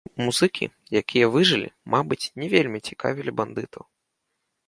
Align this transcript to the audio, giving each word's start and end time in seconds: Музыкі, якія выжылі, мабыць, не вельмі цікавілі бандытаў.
Музыкі, 0.25 0.65
якія 1.01 1.25
выжылі, 1.35 1.67
мабыць, 1.95 2.29
не 2.43 2.47
вельмі 2.53 2.79
цікавілі 2.87 3.31
бандытаў. 3.43 3.83